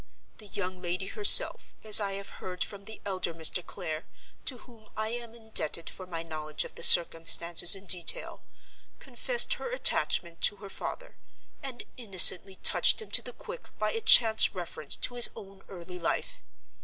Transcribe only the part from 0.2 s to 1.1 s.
The young lady